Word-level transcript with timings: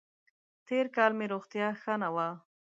تېر 0.67 0.85
کال 0.95 1.11
مې 1.17 1.25
روغتیا 1.33 1.67
ښه 1.81 1.93
نه 2.01 2.09
وه. 2.15 2.27